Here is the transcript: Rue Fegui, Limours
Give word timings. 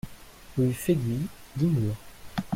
Rue 0.57 0.73
Fegui, 0.73 1.27
Limours 1.59 1.93